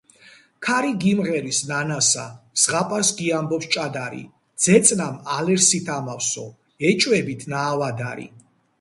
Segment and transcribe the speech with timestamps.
[0.67, 2.23] ქარი გიმღერის ნანასა,
[2.63, 4.25] ზღაპარს გიამბობს ჭადარი...
[4.67, 6.51] ძეწნამ ალერსით ამავსო
[6.93, 8.31] ეჭვებით ნაავადარი...